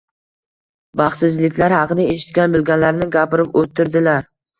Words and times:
Baxtsizliklar 1.01 1.75
haqida 1.75 2.05
eshitgan-bilganlarini 2.13 3.09
gapirib 3.17 3.55
o‘tirdilar. 3.63 4.27